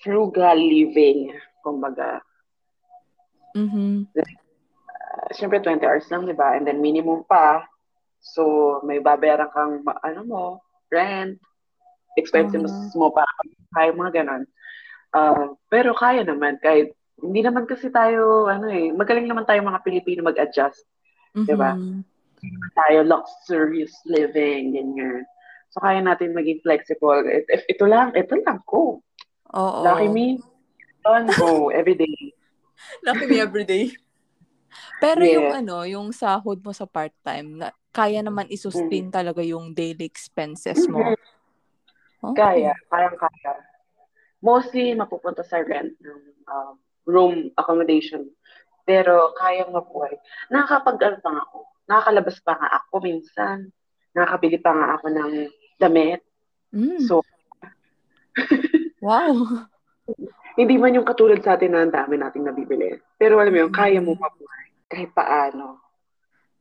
[0.00, 1.30] frugal living,
[1.62, 2.18] kumbaga.
[3.54, 4.10] Mhm.
[4.10, 6.58] Uh, Siyempre, 20 hours lang, di ba?
[6.58, 7.62] And then, minimum pa.
[8.24, 10.44] So, may babayaran kang, ano mo,
[10.88, 11.36] rent,
[12.16, 12.88] expenses Ah.
[12.96, 13.28] mo para
[13.76, 14.44] kaya mga ganon.
[15.12, 19.84] Uh, pero kaya naman, kahit hindi naman kasi tayo, ano eh, magaling naman tayo mga
[19.84, 20.82] Pilipino mag-adjust.
[21.36, 21.76] Diba?
[21.76, 22.02] Mhm.
[22.74, 25.22] Tayo luxurious living, ganyan.
[25.70, 27.26] So, kaya natin maging flexible.
[27.26, 29.02] If, if ito lang, ito lang, ko.
[29.54, 29.80] Oo.
[29.84, 30.38] Lucky me,
[31.02, 32.34] don't go everyday.
[33.06, 33.90] Lucky me everyday.
[34.98, 35.34] Pero Yes.
[35.38, 40.90] yung ano, yung sahod mo sa part-time, na, kaya naman isustain talaga yung daily expenses
[40.90, 41.14] mo.
[41.14, 41.16] Mhm.
[42.34, 42.66] Okay.
[42.66, 43.52] Kaya, kayang kaya.
[44.42, 46.74] Mostly, mapupunta sa rent ng um,
[47.06, 48.26] room accommodation.
[48.82, 50.18] Pero, kayang mabuhay.
[50.50, 51.58] Nakakapag ano pa nga ako.
[51.84, 53.56] Nakakalabas pa nga ako minsan.
[54.16, 55.32] Nakakabili pa nga ako ng
[55.78, 56.20] damit.
[56.74, 57.00] Mm.
[57.04, 57.22] So,
[59.04, 59.68] wow.
[60.58, 62.98] hindi man yung katulad sa atin na ang dami nating nabibili.
[63.20, 64.20] Pero alam mo yun, kaya mo Mm.
[64.20, 64.64] mabuhay.
[64.88, 65.83] Kahit paano.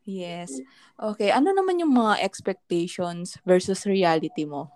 [0.03, 0.59] Yes.
[0.99, 4.67] Okay, ano naman yung mga expectations versus reality mo?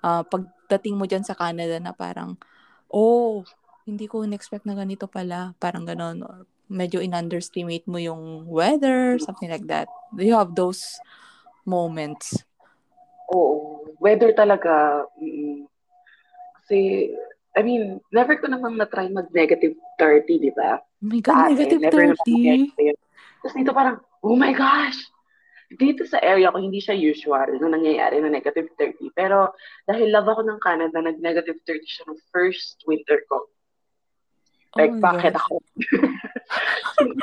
[0.00, 2.36] Ah, pagdating mo dyan sa Canada na parang,
[2.88, 3.44] oh,
[3.84, 5.52] hindi ko in-expect na ganito pala.
[5.60, 6.24] Parang ganon.
[6.24, 9.88] Or medyo in-underestimate mo yung weather, something like that.
[10.16, 11.00] Do you have those
[11.68, 12.44] moments?
[13.32, 13.84] Oo.
[14.00, 15.04] Weather talaga.
[15.20, 15.68] mm
[16.64, 17.12] Kasi,
[17.52, 20.80] I mean, never ko namang na-try mag-negative 30, di ba?
[20.80, 22.24] Oh my God, negative never naman
[22.72, 23.03] 30.
[23.40, 24.98] Tapos dito parang, oh my gosh!
[25.74, 29.10] Dito sa area ko, hindi siya usual na nangyayari na negative 30.
[29.12, 29.52] Pero
[29.84, 33.48] dahil love ako ng Canada, nag-negative 30 siya ng first winter ko.
[34.74, 35.40] Like, Oh bakit gosh.
[35.40, 35.54] ako?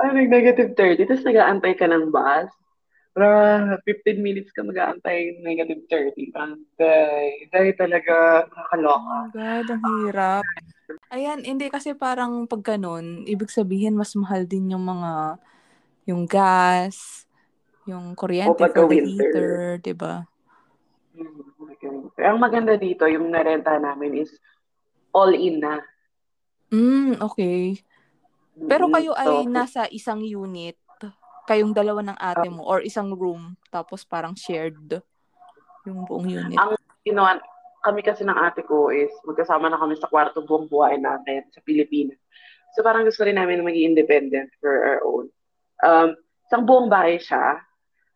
[0.00, 1.08] ano, nag-negative 30.
[1.08, 2.48] Tapos nag-aantay ka ng bus.
[3.14, 3.30] Pero
[3.86, 6.34] 15 minutes ka mag-aantay negative 30.
[6.34, 8.98] Parang, day, day talaga, Oh nakakaloka.
[8.98, 10.42] my God, ang hirap.
[11.14, 15.38] Ayan, hindi kasi parang pag ganun, ibig sabihin mas mahal din yung mga,
[16.10, 17.24] yung gas,
[17.86, 19.08] yung O kuryente pagka for the winter.
[19.08, 20.24] heater, di ba?
[21.76, 22.26] Okay.
[22.26, 24.32] Ang maganda dito, yung narenta namin is
[25.14, 25.78] all-in na.
[26.72, 27.78] Mm, okay.
[28.66, 30.74] Pero Mm, kayo ay so, nasa isang unit,
[31.44, 34.80] kayong dalawa ng ate mo, or isang room, tapos parang shared
[35.84, 36.56] yung buong unit.
[36.58, 36.72] ang
[37.04, 37.36] ginawa,
[37.84, 41.60] kami kasi ng ate ko is magkasama na kami sa kwarto buong buhay natin sa
[41.60, 42.16] Pilipinas.
[42.72, 45.28] So parang gusto rin namin na maging independent for our own.
[45.84, 46.16] Um,
[46.48, 47.60] isang buong bahay siya,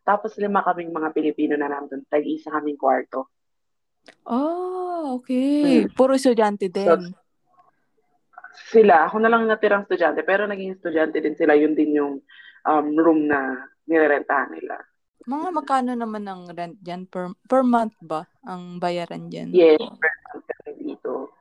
[0.01, 3.29] tapos lima kaming mga Pilipino na nandun, tag-isa kaming kwarto.
[4.25, 5.85] Oh, okay.
[5.85, 5.93] Mm.
[5.93, 7.13] Puro estudyante So, din.
[8.73, 12.13] sila, ako na lang natirang estudyante, pero naging estudyante din sila, yun din yung
[12.65, 14.81] um, room na nirerentahan nila.
[15.27, 17.03] Mga magkano naman ang rent dyan?
[17.03, 19.51] Per, per month ba ang bayaran dyan?
[19.51, 21.33] Yes, per month kami dito.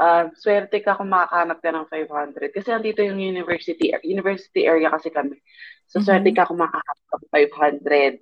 [0.00, 2.56] Uh, swerte ka kung makakanap ka ng 500.
[2.56, 5.36] Kasi andito yung university university area kasi kami.
[5.84, 6.04] So, Mhm.
[6.08, 8.12] swerte ka kung makakanap ng 500.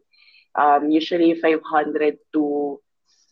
[0.59, 2.77] Um, usually, 500 to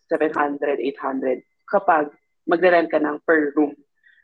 [0.06, 2.14] 700, 800 kapag
[2.46, 3.74] magre-rent ka ng per room.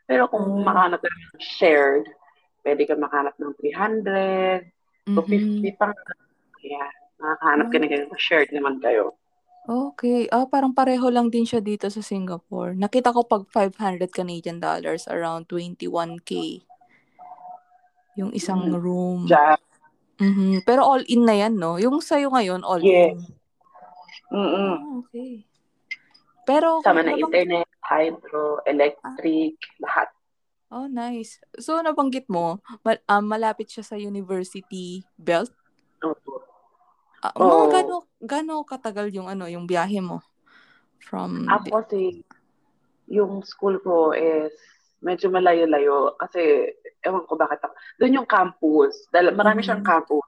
[0.07, 0.63] Pero kung Oh.
[0.63, 2.07] makahanap ka ng shared,
[2.63, 4.71] pwede ka makahanap ng 300
[5.03, 5.27] to Mhm.
[5.27, 5.91] 50 pang.
[6.63, 6.87] Yeah,
[7.23, 8.11] makakahanap ka na ganun.
[8.19, 9.15] Shared naman kayo.
[9.63, 10.27] Okay.
[10.27, 12.75] Ah, parang pareho lang din siya dito sa Singapore.
[12.75, 16.59] Nakita ko pag 500 Canadian dollars, around 21k.
[18.19, 18.75] Yung isang Mm.
[18.75, 19.19] room.
[19.23, 19.59] Diyan.
[20.19, 20.51] Mhm.
[20.61, 21.79] Pero all in na yan, no?
[21.79, 23.15] Yung sa'yo ngayon, all Yes.
[23.15, 23.17] in.
[24.29, 24.73] Mm-mm.
[24.75, 25.47] Ah, okay.
[26.43, 30.11] Pero, Sama na nabang- internet, hydro, electric, lahat.
[30.67, 31.39] Oh, nice.
[31.55, 35.55] So, nabanggit mo, mal- ah, malapit siya sa university belt.
[36.03, 36.43] Opo.
[37.23, 37.47] Ah, Oo.
[37.47, 40.19] Mga gano, gano katagal yung ano, yung biyahe mo?
[40.99, 42.19] From, Ako kasi,
[43.07, 44.51] yung school ko is
[44.99, 46.67] medyo malayo-layo kasi
[46.99, 47.75] ewan ko bakit ako.
[47.99, 49.07] Doon yung campus.
[49.07, 49.65] Dahil marami Mhm.
[49.67, 50.23] siyang campus.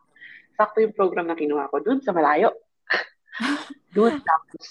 [0.55, 1.79] Sakto yung program na kinuha ko.
[1.79, 2.51] Doon sa malayo.
[3.95, 4.67] doon campus.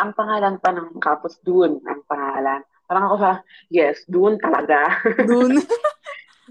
[0.00, 2.60] Ang pangalan pa ng campus, doon ang pangalan.
[2.88, 3.32] Parang ako sa,
[3.68, 4.88] yes, doon talaga.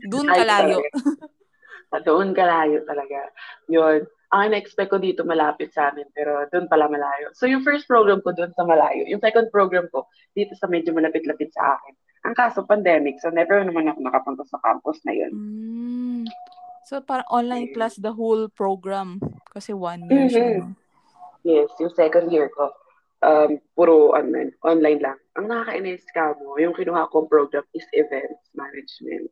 [0.05, 0.77] Dun Ay, kalayo.
[0.77, 2.05] talaga.
[2.05, 3.19] Doon kalayo talaga.
[3.65, 4.05] Yun.
[4.35, 7.31] Ang in-expect ko dito malapit sa amin, pero doon pala malayo.
[7.31, 9.07] So yung first program ko doon sa malayo.
[9.07, 11.93] Yung second program ko, dito sa medyo malapit-lapit sa akin.
[12.27, 13.23] Ang kaso, pandemic.
[13.23, 15.31] So never naman ako nakapunta sa campus na yun.
[15.31, 16.25] Mm.
[16.87, 19.19] So, parang online class the whole program.
[19.51, 20.59] Kasi one year siya, Mhm.
[20.63, 20.67] no?
[21.43, 22.71] Yes, yung second year ko.
[23.19, 25.19] Um, puro online, online lang.
[25.35, 29.27] Ang nakakainis ka mo, yung kinuha kong program is events management.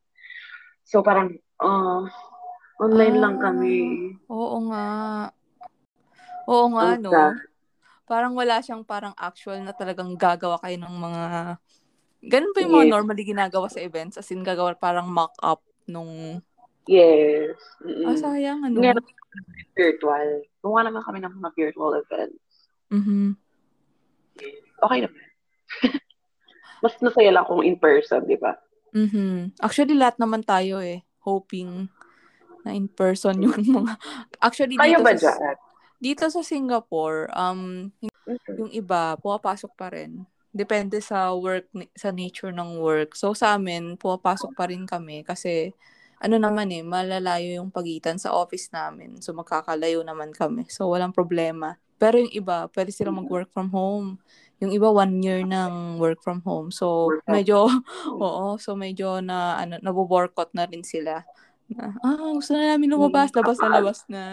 [0.84, 2.04] So parang, uh,
[2.80, 3.78] online lang Ah, kami.
[4.28, 4.88] Oo nga.
[6.46, 7.12] Oo nga, Ang no?
[8.06, 11.24] Parang wala siyang parang actual na talagang gagawa kayo ng mga...
[12.26, 12.94] Ganun ba yung mga Yes.
[12.94, 14.22] normally ginagawa sa events?
[14.22, 16.42] As in, gagawa parang mock-up nung...
[16.86, 17.58] Yes.
[17.82, 18.18] Ah, Mm-mm.
[18.22, 18.78] sayang, ano?
[18.78, 19.02] Ngayon,
[19.74, 20.46] virtual.
[20.62, 22.70] Gumawa naman kami ng mga virtual events.
[22.94, 23.34] Mhm.
[24.86, 25.24] Okay naman.
[26.86, 28.54] Mas masaya lang kung in person, di ba?
[28.94, 29.58] Mhm.
[29.58, 31.02] Actually, lahat naman tayo eh.
[31.26, 31.90] Hoping
[32.66, 33.94] na in person yung mga...
[34.42, 35.56] Actually, Kayo dito ba sa, dyan?
[35.96, 37.94] dito sa Singapore, um,
[38.26, 38.58] Mhm.
[38.58, 40.26] yung iba, pumapasok pa rin.
[40.50, 43.12] depende sa work, sa nature ng work.
[43.14, 45.76] So sa amin, pumapasok pa rin kami kasi
[46.18, 49.20] ano naman eh, malalayo yung pagitan sa office namin.
[49.20, 50.64] So magkakalayo naman kami.
[50.72, 51.76] So walang problema.
[52.00, 54.16] Pero yung iba, pwede silang mag-work from home.
[54.64, 56.72] Yung iba, one year ng work from home.
[56.72, 57.68] So, medyo,
[58.24, 61.28] oo, so medyo na, ano, naboborkot na rin sila.
[61.72, 64.24] Na, ah, gusto na namin lumabas, labas na labas na.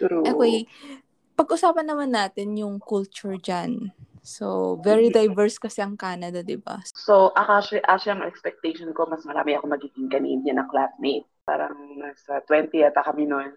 [0.00, 0.24] True.
[0.24, 0.64] Okay,
[1.36, 3.92] pag-usapan naman natin yung culture dyan.
[4.22, 6.78] So, very diverse kasi ang Canada, di ba?
[6.94, 11.26] So, actually, actually, ang expectation ko, mas marami ako magiging Canadian na classmate.
[11.42, 13.50] Parang nasa 20 yata kami noon.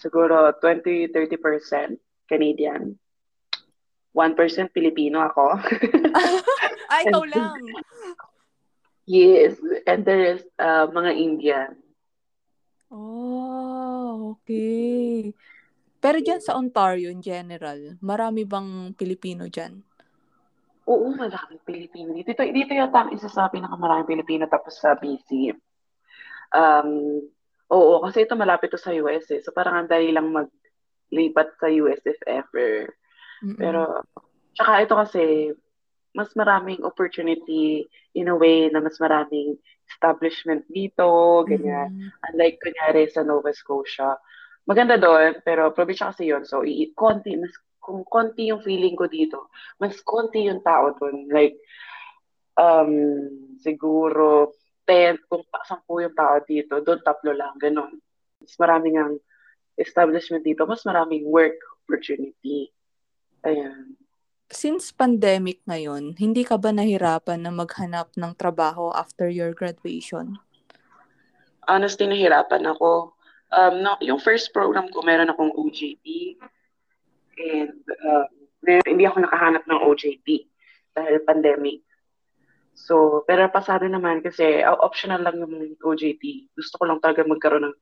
[0.00, 1.12] Siguro 20-30%
[2.24, 2.96] Canadian.
[4.16, 5.60] 1% Filipino ako.
[6.88, 7.60] Ay, ikaw lang.
[9.10, 9.58] Yes.
[9.90, 11.74] And the rest, uh, mga Indian.
[12.90, 15.30] Oh, okay.
[16.00, 19.78] Pero dyan sa Ontario in general, marami bang Pilipino dyan?
[20.90, 22.10] Oo, maraming Pilipino.
[22.16, 25.54] Dito, dito yata ang isa sa pinakamaraming Pilipino tapos sa BC.
[26.50, 27.22] Um,
[27.70, 29.38] oo, kasi ito malapit to sa US eh.
[29.38, 32.90] So parang ang dali lang maglipat sa US if ever.
[33.44, 33.60] Mm-mm.
[33.60, 34.02] Pero,
[34.56, 35.24] tsaka ito kasi,
[36.16, 37.86] mas maraming opportunity
[38.18, 39.54] in a way na mas maraming
[39.90, 41.90] establishment dito, ganyan.
[41.90, 42.26] Mm-hmm.
[42.30, 44.14] Unlike, kunyari, sa Nova Scotia,
[44.64, 46.46] maganda doon, pero probinsya kasi yun.
[46.46, 49.50] So, i- konti, mas, kung konti yung feeling ko dito,
[49.82, 51.26] mas konti yung tao doon.
[51.28, 51.58] Like,
[52.54, 52.92] um,
[53.58, 54.54] siguro,
[54.86, 57.98] 10, kung 10 yung tao dito, doon tatlo lang, ganun.
[58.40, 59.14] Mas maraming ang
[59.78, 62.70] establishment dito, mas maraming work opportunity.
[63.42, 63.96] Ayan.
[64.50, 70.42] Since pandemic ngayon, hindi ka ba nahirapan na maghanap ng trabaho after your graduation?
[71.70, 73.14] Honestly, nahirapan ako
[73.54, 76.38] um, no, yung first program ko, meron akong OJT.
[77.40, 78.26] And uh,
[78.86, 80.28] hindi ako nakahanap ng OJT
[80.94, 81.82] dahil pandemic.
[82.74, 86.54] So, pero pasado naman kasi uh, optional lang yung OJT.
[86.54, 87.76] Gusto ko lang talaga magkaroon ng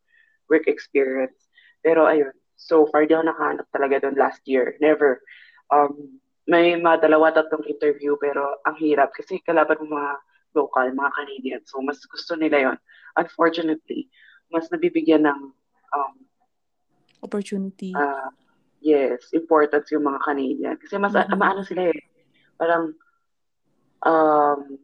[0.48, 1.48] work experience.
[1.84, 4.74] Pero ayun, so far di ako nakahanap talaga doon last year.
[4.82, 5.22] Never.
[5.70, 10.12] Um, may mga dalawa, tatlong interview pero ang hirap kasi kalaban mo mga
[10.56, 11.62] local, mga Canadian.
[11.68, 12.78] So, mas gusto nila yon
[13.20, 14.08] Unfortunately,
[14.48, 15.52] mas nabibigyan ng
[15.92, 16.14] um,
[17.20, 17.92] opportunity.
[17.92, 18.32] Uh,
[18.80, 20.76] yes, importance yung mga Canadian.
[20.80, 21.36] Kasi mas mm-hmm.
[21.36, 22.00] maano sila eh.
[22.56, 22.96] Parang
[24.08, 24.80] um,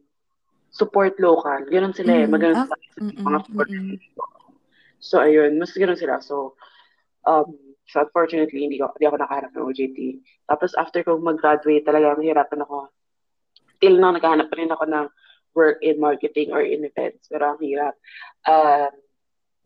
[0.69, 1.65] support local.
[1.65, 2.29] Ganun sila mm-hmm.
[2.29, 2.31] eh.
[2.31, 3.23] Maganon ah, sila mm-hmm.
[3.25, 3.69] mga support.
[3.73, 3.97] Mm-hmm.
[5.01, 5.57] So, ayun.
[5.57, 6.21] Mas ganun sila.
[6.21, 6.59] So,
[7.25, 9.97] um, so unfortunately, hindi, ko, hindi ako nakahanap ng OJT.
[10.49, 12.89] Tapos after ko mag-graduate, talaga mahirapan ako.
[13.77, 15.05] Till now, naghahanap pa rin ako ng
[15.55, 17.29] work in marketing or in events.
[17.29, 17.93] Pero ang hirap.
[18.45, 18.91] Um,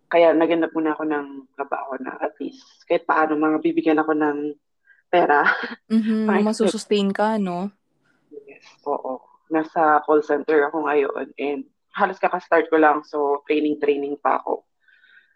[0.09, 4.57] kaya naganap muna ako ng trabaho na at least kahit paano mga bibigyan ako ng
[5.13, 5.45] pera.
[5.87, 7.69] Mm-hmm, masusustain ka, no?
[8.49, 9.21] Yes, oo.
[9.49, 14.65] Nasa call center ako ngayon and halos kaka-start ko lang so training-training pa ako.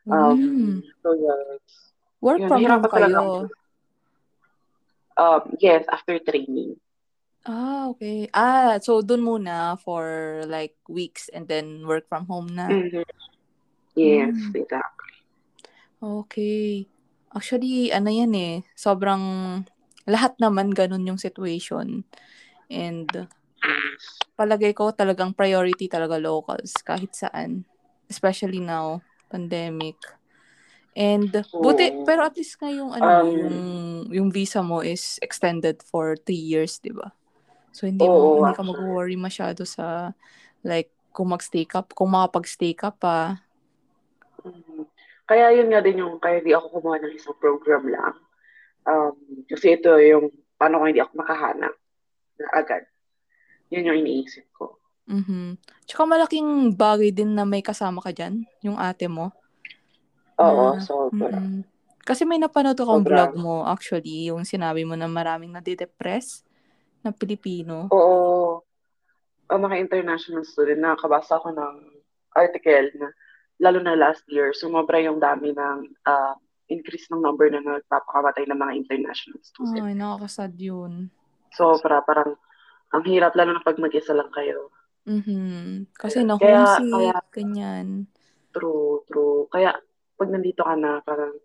[0.10, 0.78] Um, mm.
[1.06, 1.93] So yes.
[2.24, 3.52] Work Yun, from home kayo?
[5.20, 6.80] Um, yes, after training.
[7.44, 8.32] Ah, okay.
[8.32, 12.72] Ah, so dun muna for like weeks and then work from home na.
[12.72, 13.04] Mm-hmm.
[14.00, 14.56] Yes, mm.
[14.56, 15.14] exactly.
[16.00, 16.88] Okay.
[17.36, 19.24] Actually, ano yan eh, sobrang
[20.08, 22.08] lahat naman ganun yung situation.
[22.72, 23.12] And
[24.40, 27.68] palagay ko talagang priority talaga locals kahit saan.
[28.08, 30.00] Especially now, pandemic.
[30.94, 33.60] And buti pero at least ngayong ano um, yung
[34.14, 37.10] yung visa mo is extended for three years, 'di ba?
[37.74, 40.14] So hindi mo hindi ka mag-worry masyado sa
[40.62, 43.42] like kung mag-stay ka, kung makapag-stay ka pa,
[44.44, 44.82] Mm-hmm.
[45.24, 48.16] Kaya yun nga din yung, kaya di ako kumuha ng isang program lang.
[48.84, 49.16] Um,
[49.48, 50.30] kasi ito yung,
[50.60, 51.74] paano ko hindi ako makahanap
[52.40, 52.84] na agad.
[53.72, 54.78] Yun yung iniisip ko.
[55.08, 55.60] Mm-hmm.
[55.88, 59.32] Tsaka malaking bagay din na may kasama ka dyan, yung ate mo.
[60.40, 61.38] Oo, na, sobra.
[61.38, 61.62] Mm-hmm.
[62.04, 66.44] Kasi may napanood akong vlog mo, actually, yung sinabi mo na maraming nadidepress
[67.00, 67.88] na Pilipino.
[67.92, 68.60] Oo.
[69.48, 71.76] O mga international student, nakakabasa ko ng
[72.36, 73.08] article na
[73.64, 76.36] lalo na last year, sumobra yung dami ng uh,
[76.68, 79.80] increase ng number na nagpapakamatay ng mga international students.
[79.80, 81.08] Ay, nakakasad yun.
[81.54, 82.36] So, para parang,
[82.92, 84.74] ang hirap lalo na pag mag-isa lang kayo.
[85.08, 85.94] Mm-hmm.
[85.96, 87.88] Kasi na homesick, kaya, ganyan.
[88.56, 89.46] True, true.
[89.54, 89.76] Kaya,
[90.24, 91.36] pag nandito ka na, parang,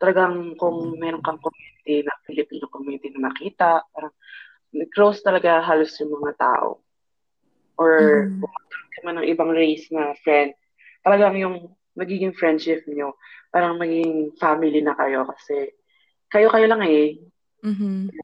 [0.00, 4.16] talagang kung meron kang community na Filipino community na makita, parang,
[4.96, 6.80] close talaga halos yung mga tao.
[7.76, 8.40] Or, mm-hmm.
[8.40, 8.52] kung
[8.96, 10.56] ka man ng ibang race na friend,
[11.04, 13.12] talagang yung magiging friendship nyo,
[13.52, 15.76] parang magiging family na kayo kasi
[16.32, 17.20] kayo-kayo lang eh.
[17.60, 18.16] Mm-hmm.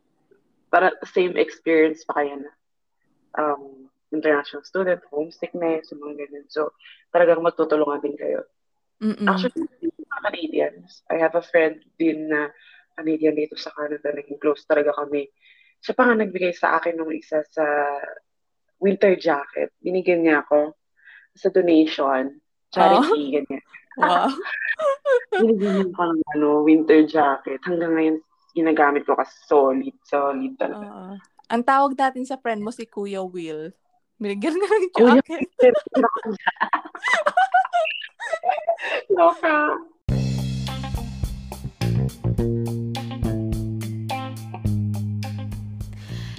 [0.72, 2.52] Para same experience pa kayo na.
[3.36, 6.46] um, international student, homesickness, yung mga ganun.
[6.48, 6.72] So,
[7.12, 8.48] talagang magtutulungan din kayo.
[8.98, 9.28] Mm-mm.
[9.28, 9.68] Actually,
[10.22, 12.50] Canadians, I have a friend din na
[12.98, 15.30] Canadian dito sa Canada, naging close talaga kami.
[15.78, 17.64] Siya pa nga nagbigay sa akin ng isa sa
[18.82, 19.70] winter jacket.
[19.78, 20.74] Binigyan niya ako
[21.38, 22.42] sa donation,
[22.74, 23.32] charity, Oh.
[23.38, 23.62] ganyan.
[23.98, 24.30] Wow.
[25.42, 27.62] Binigyan niya ako ng ano, winter jacket.
[27.62, 28.16] Hanggang ngayon,
[28.54, 30.86] ginagamit ko kasi solid, solid talaga.
[30.90, 31.14] Oo.
[31.48, 33.70] Ang tawag natin sa friend mo si Kuya Will.
[34.18, 35.74] Binigyan ka ng Kuya jacket.
[39.14, 39.78] Loka.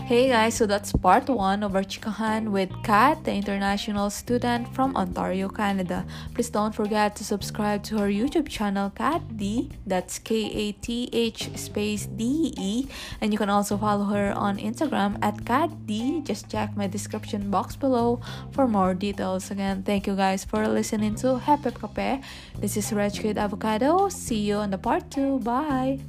[0.09, 4.97] Hey guys, so that's part one of our chikahan with Kat, the international student from
[4.97, 6.03] Ontario, Canada.
[6.33, 9.69] Please don't forget to subscribe to her YouTube channel, Kat D.
[9.85, 12.87] That's K A T H space D E.
[13.21, 16.21] And you can also follow her on Instagram at Kat D.
[16.25, 19.51] Just check my description box below for more details.
[19.51, 22.23] Again, thank you guys for listening to Happy Kape.
[22.57, 24.09] This is Rich Kid Avocado.
[24.09, 25.37] See you on the part two.
[25.45, 25.99] Bye.